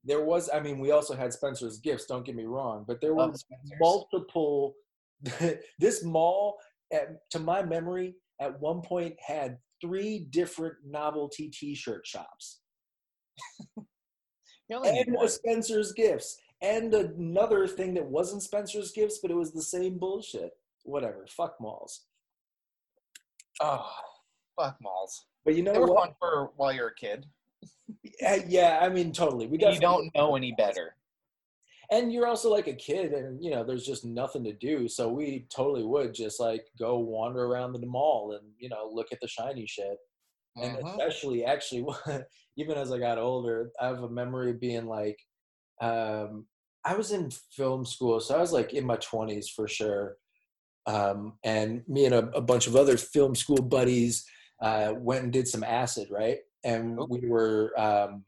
[0.03, 3.15] there was i mean we also had spencer's gifts don't get me wrong but there
[3.15, 3.79] were Spencer's.
[3.81, 4.75] multiple
[5.79, 6.57] this mall
[6.93, 12.61] at, to my memory at one point had three different novelty t-shirt shops
[14.71, 15.29] and one.
[15.29, 20.51] Spencer's Gifts, and another thing that wasn't Spencer's Gifts, but it was the same bullshit.
[20.85, 22.07] Whatever, fuck malls.
[23.61, 23.91] Oh,
[24.59, 25.27] fuck malls.
[25.45, 26.05] But you know They were what?
[26.09, 27.27] fun for while you're a kid.
[28.21, 29.47] Yeah, yeah, I mean, totally.
[29.47, 30.97] We got You don't know any better.
[31.91, 34.89] and you're also like a kid, and you know, there's just nothing to do.
[34.89, 39.13] So we totally would just like go wander around the mall and you know look
[39.13, 39.97] at the shiny shit.
[40.57, 40.91] and Mhm.
[40.91, 41.85] especially actually
[42.57, 45.19] even as i got older i have a memory of being like
[45.83, 46.47] um
[46.87, 50.17] i was in film school so i was like in my 20s for sure.
[50.87, 54.25] Um and me and a, a bunch of other film school buddies
[54.63, 56.39] uh went and did some acid right?
[56.65, 58.25] And we were um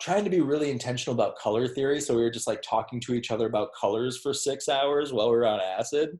[0.00, 3.14] trying to be really intentional about color theory so we were just like talking to
[3.14, 6.18] each other about colors for six hours while we were on acid.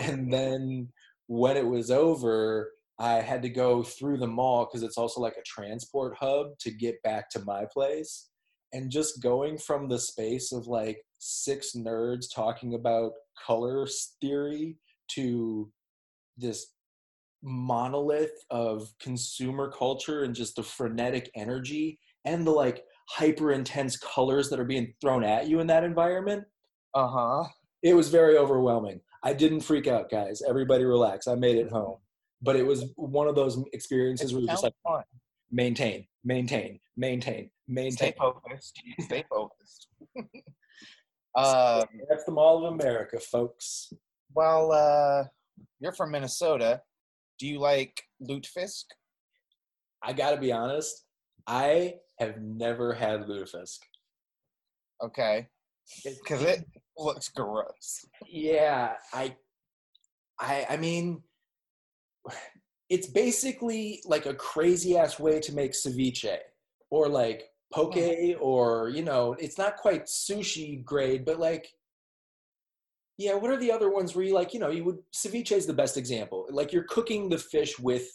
[0.00, 0.88] And then
[1.28, 5.36] when it was over i had to go through the mall because it's also like
[5.36, 8.28] a transport hub to get back to my place
[8.72, 13.12] and just going from the space of like six nerds talking about
[13.46, 13.86] color
[14.20, 14.76] theory
[15.08, 15.70] to
[16.36, 16.72] this
[17.42, 24.50] monolith of consumer culture and just the frenetic energy and the like hyper intense colors
[24.50, 26.44] that are being thrown at you in that environment.
[26.94, 27.44] Uh huh.
[27.82, 29.00] It was very overwhelming.
[29.22, 30.40] I didn't freak out, guys.
[30.48, 31.28] Everybody relax.
[31.28, 31.98] I made it home.
[32.42, 35.02] But it was one of those experiences where you're just like fun.
[35.50, 37.96] Maintain, maintain, maintain, maintain.
[37.96, 38.82] Stay focused.
[39.00, 39.88] Stay focused.
[41.36, 43.92] um, That's the Mall of America, folks.
[44.34, 45.24] well, uh,
[45.80, 46.82] you're from Minnesota.
[47.38, 48.84] Do you like lutefisk?
[50.02, 51.04] I gotta be honest,
[51.46, 53.78] I have never had lutefisk.
[55.02, 55.48] Okay,
[56.04, 56.64] because it
[56.96, 58.04] looks gross.
[58.26, 59.36] Yeah, I,
[60.40, 61.22] I, I mean,
[62.88, 66.38] it's basically like a crazy ass way to make ceviche,
[66.90, 67.96] or like poke,
[68.40, 71.68] or you know, it's not quite sushi grade, but like,
[73.18, 75.66] yeah, what are the other ones where you like, you know, you would ceviche is
[75.66, 76.46] the best example.
[76.50, 78.08] Like you're cooking the fish with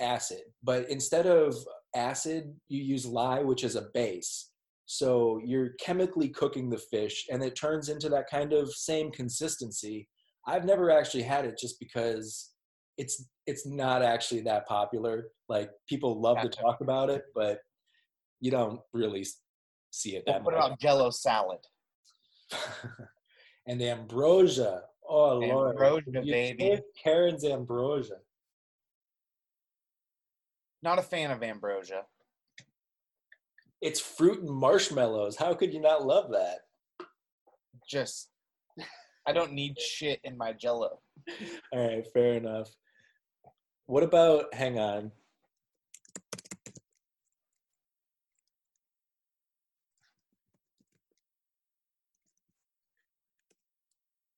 [0.00, 1.54] acid, but instead of
[1.94, 4.50] acid, you use lye, which is a base.
[4.86, 10.08] So you're chemically cooking the fish, and it turns into that kind of same consistency.
[10.46, 12.52] I've never actually had it just because
[12.98, 15.28] it's it's not actually that popular.
[15.48, 17.60] Like people love to talk about it, but
[18.40, 19.24] you don't really
[19.90, 20.72] see it that put it much.
[20.72, 21.60] on Jello salad.
[23.66, 24.82] and ambrosia.
[25.08, 26.80] Oh lord, Ambrosia, You baby.
[27.02, 28.16] Karen's ambrosia.
[30.82, 32.02] Not a fan of ambrosia.
[33.80, 35.36] It's fruit and marshmallows.
[35.36, 36.60] How could you not love that?
[37.88, 38.30] Just,
[39.26, 41.00] I don't need shit in my Jello.
[41.72, 42.68] All right, fair enough.
[43.86, 44.52] What about?
[44.54, 45.12] Hang on.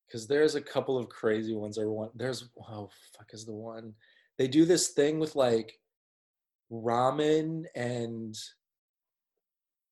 [0.07, 1.77] Because there's a couple of crazy ones.
[1.77, 3.93] Or one there's oh fuck is the one
[4.37, 5.79] they do this thing with like
[6.71, 8.35] ramen and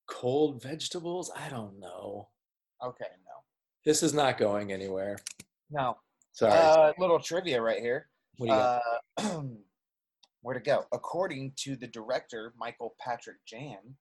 [0.08, 1.32] cold vegetables.
[1.36, 2.30] I don't know.
[2.84, 3.32] Okay, no,
[3.86, 5.18] This is not going anywhere.
[5.70, 5.98] no.
[6.34, 6.54] Sorry.
[6.54, 8.10] Uh, little trivia right here.
[8.38, 8.82] What do you got?
[9.18, 9.42] Uh,
[10.42, 10.86] where to go?
[10.92, 13.96] According to the director, Michael Patrick Jann,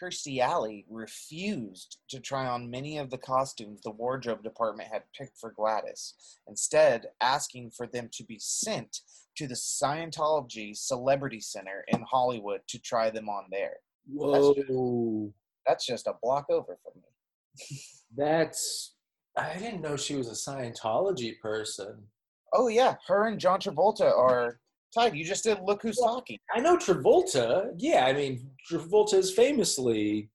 [0.00, 5.38] Kirstie Alley refused to try on many of the costumes the wardrobe department had picked
[5.38, 6.14] for Gladys,
[6.46, 9.00] instead, asking for them to be sent
[9.36, 13.76] to the Scientology Celebrity Center in Hollywood to try them on there.
[14.06, 15.32] Whoa.
[15.66, 17.80] That's just a block over from me.
[18.16, 18.94] That's
[19.36, 22.08] I didn't know she was a Scientology person.
[22.52, 24.58] Oh, yeah, her and John Travolta are
[24.94, 25.14] tied.
[25.14, 26.38] You just did Look Who's Talking.
[26.54, 27.70] I know Travolta.
[27.76, 30.30] Yeah, I mean Travolta is famously.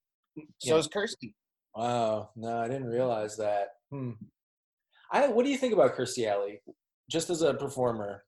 [0.59, 1.33] So is Kirstie.
[1.75, 3.69] Wow, no, I didn't realize that.
[3.91, 4.11] Hmm.
[5.11, 6.61] I what do you think about Kirstie Alley,
[7.09, 8.23] just as a performer?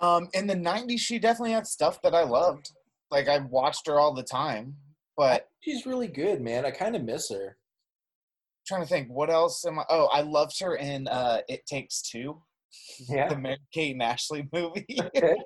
[0.00, 2.70] Um, in the '90s, she definitely had stuff that I loved.
[3.10, 4.74] Like I watched her all the time.
[5.16, 6.66] But She's really good, man.
[6.66, 7.56] I kind of miss her.
[8.66, 9.84] trying to think, what else am I?
[9.88, 12.42] Oh, I loved her in uh, It Takes Two,
[13.08, 14.86] the Mary Kate and Ashley movie.
[15.00, 15.36] Okay.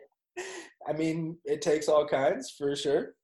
[0.88, 3.14] I mean, it takes all kinds for sure.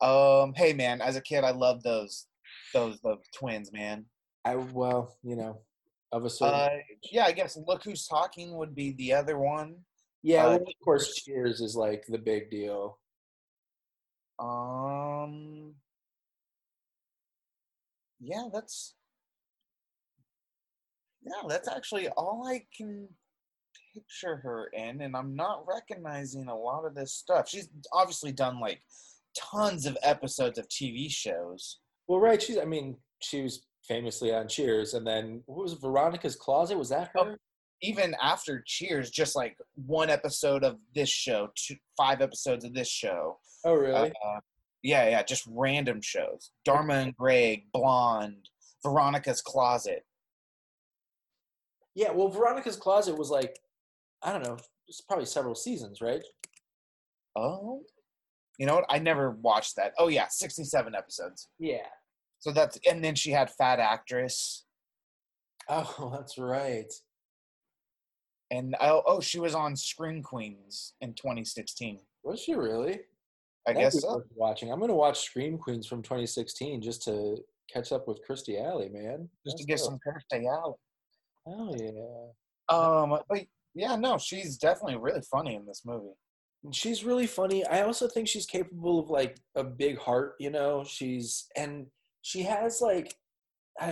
[0.00, 2.26] um, hey man, as a kid, I loved those
[2.74, 4.04] those those twins, man.
[4.44, 5.60] I well, you know,
[6.12, 6.54] of a certain.
[6.54, 6.68] Uh,
[7.10, 9.76] yeah, I guess Look Who's Talking would be the other one.
[10.22, 10.44] yeah.
[10.44, 12.98] uh, well, of course, Cheers is like the big deal.
[14.38, 15.74] Um,
[18.20, 18.94] yeah, that's
[21.24, 23.08] yeah, that's actually all I can
[23.94, 27.48] picture her in, and I'm not recognizing a lot of this stuff.
[27.48, 28.82] She's obviously done like
[29.36, 31.78] tons of episodes of TV shows.
[32.08, 32.40] Well, right.
[32.42, 32.58] She's.
[32.58, 36.78] I mean, she was famously on Cheers, and then what was it, Veronica's Closet?
[36.78, 37.38] Was that Oh, her?
[37.82, 42.88] Even after Cheers, just like one episode of this show, two, five episodes of this
[42.88, 43.38] show.
[43.64, 44.10] Oh, really?
[44.24, 44.40] Uh,
[44.84, 46.50] yeah, yeah, just random shows.
[46.64, 48.48] Dharma and Greg, Blonde,
[48.84, 50.04] Veronica's Closet.
[51.94, 52.10] yeah.
[52.12, 53.58] Well, Veronica's Closet was like,
[54.24, 54.56] I don't know,
[54.88, 56.22] it's probably several seasons, right?
[57.36, 57.82] Oh,
[58.58, 58.84] you know what?
[58.88, 59.92] I never watched that.
[59.98, 61.48] Oh yeah, sixty-seven episodes.
[61.58, 61.86] Yeah.
[62.40, 64.64] So that's and then she had Fat Actress,
[65.68, 66.92] Oh, that's right.
[68.50, 72.00] and oh, oh she was on Scream Queens in 2016.
[72.24, 73.00] Was she really?
[73.66, 74.22] I That'd guess so.
[74.34, 74.70] Watching.
[74.72, 77.38] I'm gonna watch Scream Queens from 2016 just to
[77.72, 79.28] catch up with Kirstie Alley, man.
[79.46, 79.86] Just to get dope.
[79.86, 80.74] some Kirstie Alley.
[81.46, 82.76] Oh yeah.
[82.76, 83.40] Um, but
[83.74, 86.14] yeah, no, she's definitely really funny in this movie.
[86.72, 87.64] she's really funny.
[87.66, 90.84] I also think she's capable of like a big heart, you know.
[90.84, 91.86] She's and
[92.22, 93.14] she has like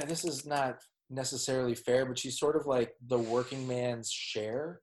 [0.06, 0.76] this is not
[1.08, 4.80] necessarily fair, but she's sort of like the working man's Cher,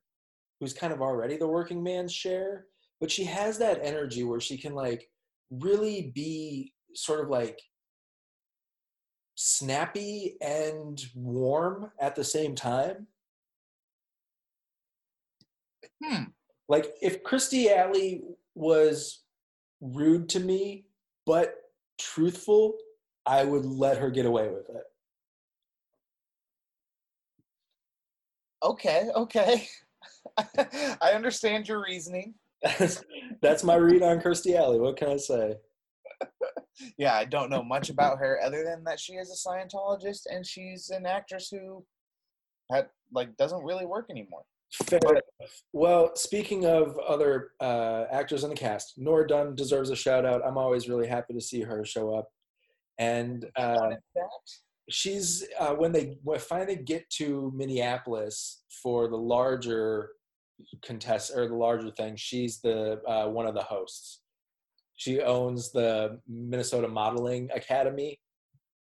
[0.60, 2.66] who's kind of already the working man's Cher.
[3.00, 5.08] But she has that energy where she can like
[5.50, 7.60] really be sort of like
[9.36, 13.06] snappy and warm at the same time.
[16.02, 16.24] Hmm.
[16.68, 18.22] Like if Kirstie Alley
[18.54, 19.22] was
[19.80, 20.84] rude to me
[21.26, 21.54] but
[21.98, 22.76] truthful,
[23.26, 24.84] I would let her get away with it.
[28.62, 29.68] Okay, okay.
[31.02, 32.34] I understand your reasoning.
[32.62, 33.04] That's,
[33.42, 34.80] that's my read on Kirstie Alley.
[34.80, 35.56] What can I say?
[36.96, 40.46] Yeah, I don't know much about her other than that she is a Scientologist and
[40.46, 41.84] she's an actress who
[42.70, 44.44] had like doesn't really work anymore.
[44.72, 45.22] Fair enough.
[45.72, 50.42] Well, speaking of other uh, actors in the cast, Nora Dunn deserves a shout out.
[50.46, 52.28] I'm always really happy to see her show up.
[52.98, 53.94] And uh,
[54.90, 60.10] she's uh, when they when finally get to Minneapolis for the larger
[60.84, 64.20] contest or the larger thing, she's the uh, one of the hosts.
[64.96, 68.20] She owns the Minnesota Modeling Academy.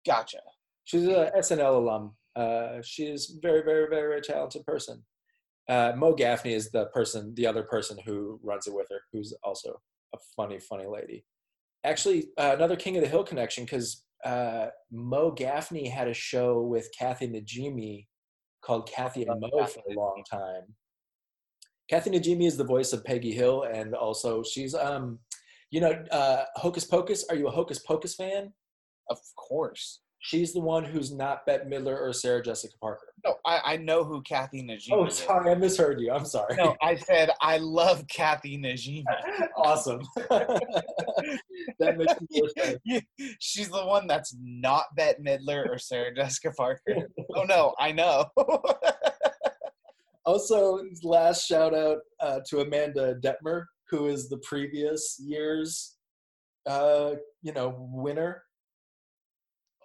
[0.06, 0.38] Gotcha.
[0.84, 2.14] She's a SNL alum.
[2.36, 5.02] Uh, she is very, very, very, very talented person.
[5.68, 9.34] Uh, Mo Gaffney is the person, the other person who runs it with her, who's
[9.42, 9.80] also
[10.14, 11.24] a funny, funny lady.
[11.84, 16.62] Actually, uh, another King of the Hill connection because uh, Mo Gaffney had a show
[16.62, 18.06] with Kathy Najimy
[18.62, 20.62] called Kathy and Mo for a long time.
[21.88, 25.18] Kathy Najimy is the voice of Peggy Hill, and also she's, um,
[25.70, 27.26] you know, uh, Hocus Pocus.
[27.28, 28.52] Are you a Hocus Pocus fan?
[29.10, 30.00] Of course.
[30.24, 33.12] She's the one who's not Bette Midler or Sarah Jessica Parker.
[33.26, 36.10] No, I, I know who Kathy Najimy Oh, sorry, I misheard you.
[36.12, 36.56] I'm sorry.
[36.56, 39.04] No, I said I love Kathy Najimy.
[39.58, 40.00] awesome.
[40.16, 43.04] that makes more sense.
[43.38, 47.10] She's the one that's not Bette Midler or Sarah Jessica Parker.
[47.36, 48.24] Oh no, I know.
[50.24, 55.96] Also, last shout out uh, to Amanda Detmer, who is the previous year's,
[56.66, 57.10] uh,
[57.42, 58.42] you know, winner.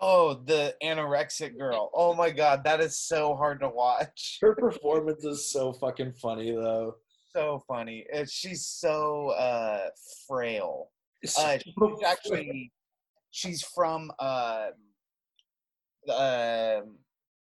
[0.01, 1.91] Oh, the anorexic girl.
[1.93, 4.37] Oh my god, that is so hard to watch.
[4.41, 6.95] Her performance is so fucking funny, though.
[7.35, 8.05] So funny.
[8.13, 9.89] Uh, She's so uh,
[10.27, 10.89] frail.
[11.37, 12.71] Uh, she's actually
[13.31, 14.67] she's from uh,
[16.09, 16.97] um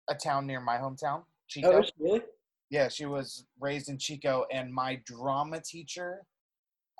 [0.09, 1.73] a town near my hometown, Chico.
[1.73, 2.23] Oh, she really?
[2.71, 6.23] Yeah, she was raised in Chico, and my drama teacher,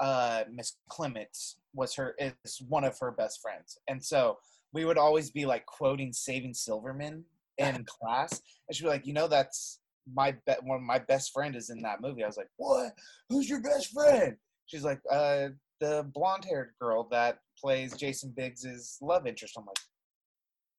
[0.01, 4.39] uh, Miss Clements, was her is one of her best friends, and so
[4.75, 7.25] we would always be like quoting Saving Silverman
[7.59, 9.81] in class, and she'd be like, you know, that's
[10.13, 12.23] my be- one of my best friend is in that movie.
[12.23, 12.93] I was like, what?
[13.31, 14.37] Who's your best friend?
[14.67, 15.49] She's like, uh,
[15.81, 19.55] the blonde haired girl that plays Jason Biggs's love interest.
[19.57, 19.77] I'm like,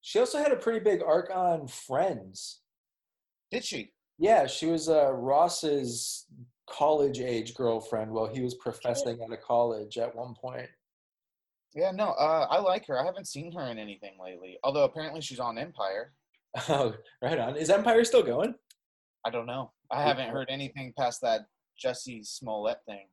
[0.02, 2.62] She also had a pretty big arc on Friends.
[3.52, 3.94] did she?
[4.18, 6.26] Yeah, she was uh, Ross's
[6.70, 10.70] college age girlfriend while he was professing at a college at one point.
[11.76, 13.00] Yeah, no, uh, I like her.
[13.00, 14.58] I haven't seen her in anything lately.
[14.64, 16.14] Although apparently she's on Empire.
[16.70, 17.58] Oh, right on.
[17.58, 18.56] Is Empire still going?
[19.26, 19.74] I don't know.
[19.92, 21.42] I haven't heard anything past that
[21.84, 23.08] Jussie Smollett thing.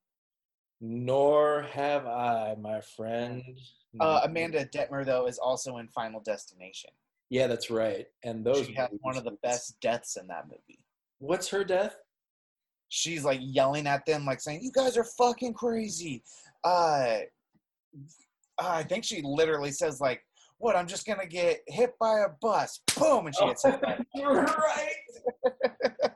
[0.81, 3.43] Nor have I, my friend.
[3.99, 6.91] Uh, Amanda Detmer though is also in Final Destination.
[7.31, 8.07] Yeah, that's right.
[8.25, 10.85] And those she has one of the best deaths in that movie.
[11.19, 11.97] What's her death?
[12.91, 16.23] She's like yelling at them, like saying, "You guys are fucking crazy."
[16.63, 17.19] Uh,
[18.69, 20.23] I think she literally says like,
[20.59, 20.77] "What?
[20.77, 23.81] I'm just gonna get hit by a bus." Boom, and she gets hit.
[24.15, 24.95] Right.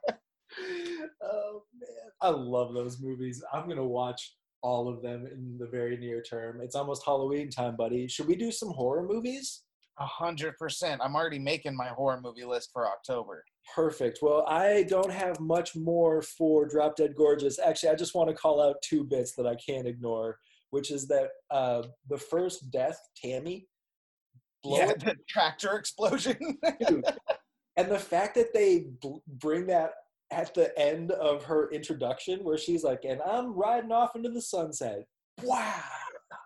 [1.23, 3.43] oh man, I love those movies.
[3.53, 6.61] I'm gonna watch all of them in the very near term.
[6.61, 8.09] It's almost Halloween time, buddy.
[8.09, 9.63] Should we do some horror movies?
[9.99, 11.01] A hundred percent.
[11.03, 13.45] I'm already making my horror movie list for October.
[13.75, 14.19] Perfect.
[14.23, 17.59] Well, I don't have much more for Drop Dead Gorgeous.
[17.59, 20.39] Actually, I just want to call out two bits that I can't ignore,
[20.71, 23.67] which is that uh, the first death, Tammy,
[24.63, 26.59] blow yeah, the tractor explosion.
[27.79, 29.91] And the fact that they bl- bring that
[30.31, 34.41] at the end of her introduction where she's like and i'm riding off into the
[34.41, 35.05] sunset.
[35.43, 35.83] Wow.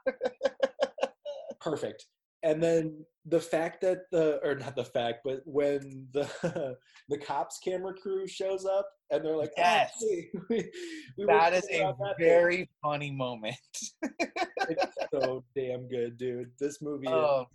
[1.60, 2.06] Perfect
[2.42, 6.26] and then the fact that the or not the fact but when the
[7.08, 9.92] the cops camera crew shows up and they're like oh, Yes.
[10.00, 10.70] hey, we,
[11.18, 13.56] we that is a that thing." very funny moment.
[14.02, 17.46] it's so damn good dude this movie is-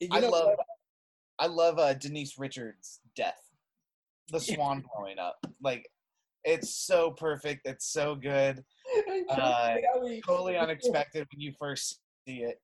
[0.00, 0.58] you I know love?
[1.38, 3.40] I love uh, Denise Richards' death,
[4.30, 5.36] the swan blowing up.
[5.62, 5.88] Like,
[6.44, 7.62] it's so perfect.
[7.66, 8.64] It's so good.
[9.28, 9.74] Uh,
[10.26, 12.58] Totally unexpected when you first see it.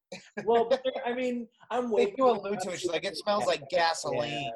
[0.45, 0.71] well
[1.07, 2.81] i mean i'm waiting do allude to it.
[2.81, 4.31] She's like, it smells like gasoline.
[4.31, 4.53] Yeah.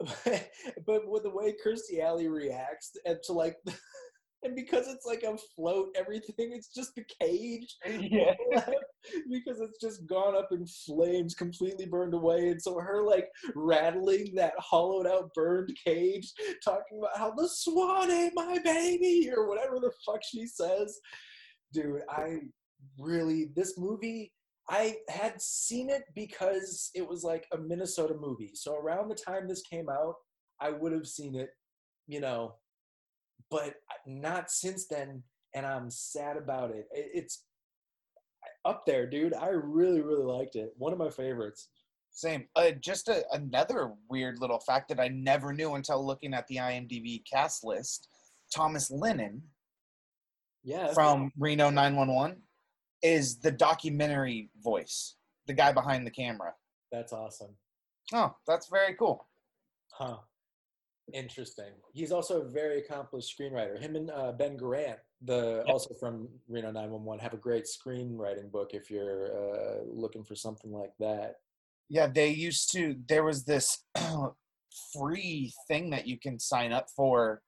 [0.86, 3.56] but with the way Kirstie Alley reacts and to like
[4.42, 7.76] and because it's like a float, everything it's just the cage.
[7.86, 8.34] Yeah.
[9.30, 12.48] because it's just gone up in flames, completely burned away.
[12.48, 16.32] And so her like rattling that hollowed out, burned cage,
[16.62, 21.00] talking about how the swan ate my baby or whatever the fuck she says.
[21.72, 22.40] Dude, I
[22.98, 24.32] really this movie.
[24.68, 28.52] I had seen it because it was like a Minnesota movie.
[28.54, 30.14] So around the time this came out,
[30.60, 31.50] I would have seen it,
[32.06, 32.54] you know,
[33.50, 33.74] but
[34.06, 35.22] not since then.
[35.54, 36.88] And I'm sad about it.
[36.92, 37.44] It- It's
[38.64, 39.34] up there, dude.
[39.34, 40.72] I really, really liked it.
[40.78, 41.68] One of my favorites.
[42.10, 42.48] Same.
[42.56, 46.56] Uh, just a, another weird little fact that I never knew until looking at the
[46.56, 48.08] IMDb cast list.
[48.54, 49.42] Thomas Lennon
[50.62, 50.92] Yeah.
[50.94, 52.40] from Reno 911
[53.04, 55.14] is the documentary voice,
[55.46, 56.54] the guy behind the camera.
[56.90, 57.50] That's awesome.
[58.12, 59.26] Oh, that's very cool.
[59.92, 60.16] Huh.
[61.12, 61.72] Interesting.
[61.92, 63.78] He's also a very accomplished screenwriter.
[63.78, 65.72] Him and uh, Ben Grant, the Yep.
[65.74, 70.72] also from Reno 911, have a great screenwriting book if you're uh, looking for something
[70.72, 71.36] like that.
[71.90, 72.96] Yeah, they used to.
[73.06, 73.84] There was this
[74.98, 77.42] free thing that you can sign up for.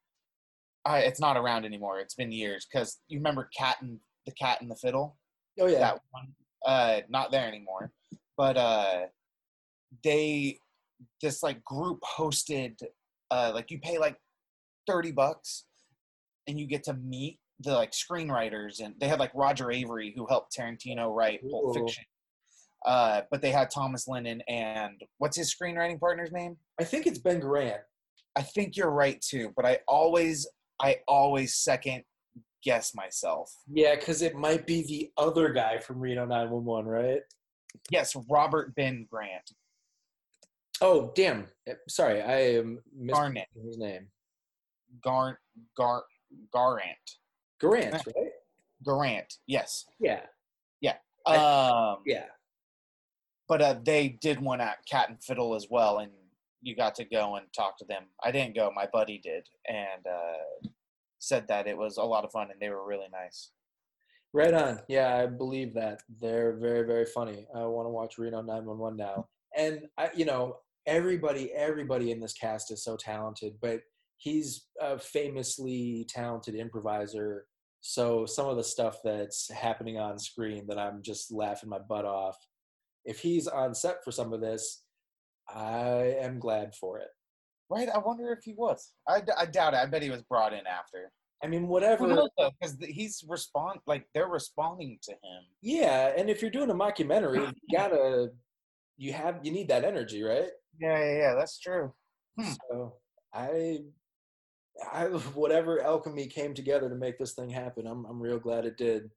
[0.85, 1.99] Uh, it's not around anymore.
[1.99, 5.17] It's been years because you remember Cat and the Cat and the Fiddle.
[5.61, 5.79] Oh yeah.
[5.79, 6.27] That one,
[6.65, 7.93] uh, not there anymore.
[8.37, 9.01] But uh,
[10.05, 10.59] they
[11.23, 12.81] this like group hosted.
[13.31, 14.17] Uh, like you pay like
[14.87, 15.65] thirty bucks,
[16.47, 20.27] and you get to meet the like screenwriters, and they had like Roger Avary who
[20.27, 22.05] helped Tarantino write Pulp Fiction.
[22.85, 26.57] Uh, but they had Thomas Lennon and what's his screenwriting partner's name?
[26.79, 27.79] I think it's Ben Garant.
[28.37, 30.47] I think you're right too, but I always
[30.81, 32.05] I always second
[32.67, 33.55] guess myself.
[33.73, 37.21] Yeah, because it might be the other guy from Reno 911, right?
[37.91, 39.53] Yes, Robert Ben Grant.
[40.81, 41.47] Oh, damn.
[41.69, 43.47] Eh, Sorry, I am Garnett.
[43.65, 44.09] his name.
[45.03, 45.39] Gar
[45.77, 46.03] Gar
[46.55, 47.07] Garant.
[47.63, 48.33] Garant, right?
[48.85, 49.37] Garant.
[49.47, 49.87] Yes.
[50.01, 50.23] Yeah.
[50.81, 50.97] Yeah.
[51.27, 52.27] Um Yeah.
[53.49, 56.11] but uh, they did one at Cat and Fiddle as well, and
[56.63, 58.05] you got to go and talk to them.
[58.25, 60.69] I didn't go, my buddy did, and uh,
[61.19, 63.51] said that it was a lot of fun and they were really nice.
[64.33, 64.81] Right on.
[64.89, 66.01] Yeah, I believe that.
[66.21, 67.47] They're very, very funny.
[67.55, 69.29] I want to watch Reno 911 now.
[69.57, 73.81] And, I, you know, everybody, everybody in this cast is so talented, but
[74.19, 77.47] he's a famously talented improviser.
[77.81, 82.05] So some of the stuff that's happening on screen that I'm just laughing my butt
[82.05, 82.37] off,
[83.05, 84.83] if he's on set for some of this,
[85.49, 87.09] I am glad for it.
[87.69, 87.89] Right?
[87.89, 88.93] I wonder if he was.
[89.09, 89.79] I, d- I doubt it.
[89.79, 91.11] I bet he was brought in after.
[91.43, 92.29] I mean, whatever.
[92.39, 95.43] Because he's respond like they're responding to him.
[95.63, 98.31] Yeah, and if you're doing a mockumentary, you gotta,
[98.97, 100.51] you have, you need that energy, right?
[100.81, 101.35] Yeah, yeah, yeah.
[101.37, 101.93] That's true.
[102.39, 102.53] Hmm.
[102.71, 102.95] So
[103.35, 103.81] I,
[104.93, 108.77] I whatever alchemy came together to make this thing happen, I'm I'm real glad it
[108.77, 109.11] did.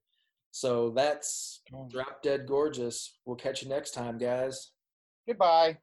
[0.51, 3.17] So that's drop dead gorgeous.
[3.25, 4.71] We'll catch you next time, guys.
[5.27, 5.77] Goodbye.